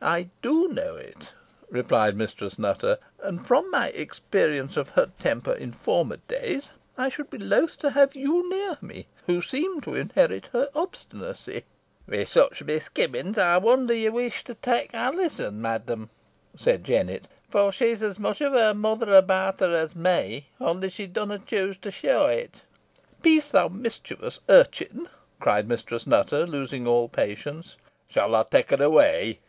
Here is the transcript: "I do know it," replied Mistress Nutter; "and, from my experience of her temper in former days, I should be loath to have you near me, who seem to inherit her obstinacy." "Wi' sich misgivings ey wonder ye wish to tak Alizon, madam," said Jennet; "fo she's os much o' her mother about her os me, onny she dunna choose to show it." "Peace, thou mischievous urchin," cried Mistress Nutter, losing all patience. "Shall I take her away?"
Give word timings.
"I 0.00 0.28
do 0.42 0.68
know 0.68 0.94
it," 0.94 1.32
replied 1.68 2.14
Mistress 2.16 2.56
Nutter; 2.56 2.98
"and, 3.20 3.44
from 3.44 3.68
my 3.72 3.88
experience 3.88 4.76
of 4.76 4.90
her 4.90 5.10
temper 5.18 5.50
in 5.52 5.72
former 5.72 6.18
days, 6.28 6.70
I 6.96 7.08
should 7.08 7.30
be 7.30 7.38
loath 7.38 7.78
to 7.80 7.90
have 7.90 8.14
you 8.14 8.48
near 8.48 8.78
me, 8.80 9.08
who 9.26 9.42
seem 9.42 9.80
to 9.80 9.96
inherit 9.96 10.50
her 10.52 10.68
obstinacy." 10.72 11.64
"Wi' 12.08 12.22
sich 12.22 12.62
misgivings 12.62 13.36
ey 13.36 13.58
wonder 13.58 13.92
ye 13.92 14.08
wish 14.10 14.44
to 14.44 14.54
tak 14.54 14.90
Alizon, 14.94 15.60
madam," 15.60 16.10
said 16.56 16.84
Jennet; 16.84 17.26
"fo 17.50 17.72
she's 17.72 18.04
os 18.04 18.20
much 18.20 18.40
o' 18.40 18.52
her 18.52 18.74
mother 18.74 19.12
about 19.12 19.58
her 19.58 19.74
os 19.76 19.96
me, 19.96 20.46
onny 20.60 20.90
she 20.90 21.08
dunna 21.08 21.40
choose 21.40 21.76
to 21.78 21.90
show 21.90 22.26
it." 22.26 22.62
"Peace, 23.20 23.50
thou 23.50 23.66
mischievous 23.66 24.38
urchin," 24.48 25.08
cried 25.40 25.66
Mistress 25.68 26.06
Nutter, 26.06 26.46
losing 26.46 26.86
all 26.86 27.08
patience. 27.08 27.74
"Shall 28.06 28.36
I 28.36 28.44
take 28.44 28.70
her 28.70 28.80
away?" 28.80 29.40